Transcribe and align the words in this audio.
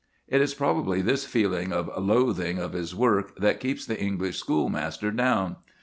It 0.27 0.41
is 0.41 0.55
probably 0.55 1.03
this 1.03 1.25
feeling 1.27 1.71
of 1.71 1.91
loathing 1.95 2.57
of 2.57 2.73
his 2.73 2.95
work 2.95 3.35
that 3.37 3.59
keeps 3.59 3.85
the 3.85 4.01
English 4.01 4.39
schoolmaster 4.39 5.11
down. 5.11 5.57